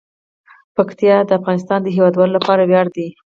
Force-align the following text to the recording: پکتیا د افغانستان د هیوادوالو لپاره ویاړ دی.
پکتیا 0.75 1.15
د 1.25 1.29
افغانستان 1.39 1.79
د 1.83 1.87
هیوادوالو 1.95 2.35
لپاره 2.37 2.61
ویاړ 2.65 2.87
دی. 2.95 3.07